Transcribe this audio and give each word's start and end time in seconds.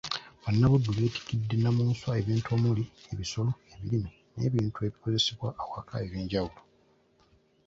Bannabuddu 0.43 0.89
beetikkidde 0.97 1.55
Nnamunswa 1.57 2.11
ebintu 2.21 2.47
omuli; 2.55 2.83
ebisolo, 3.11 3.51
ebirime 3.73 4.11
n'ebintu 4.37 4.77
ebikozesebwa 4.87 5.49
awaka 5.63 5.95
eby'enjawulo. 6.05 6.61